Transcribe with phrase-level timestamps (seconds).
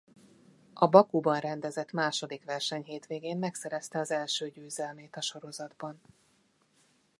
[0.73, 6.01] A Bakuban rendezett második versenyhétvégén megszerezte az első győzelmét a sorozatban.